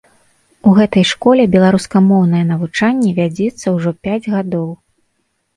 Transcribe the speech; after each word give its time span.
У 0.69 0.71
гэтай 0.77 1.03
школе 1.09 1.43
беларускамоўнае 1.55 2.41
навучанне 2.53 3.11
вядзецца 3.21 3.65
ўжо 3.77 3.89
пяць 4.09 4.23
гадоў. 4.33 4.67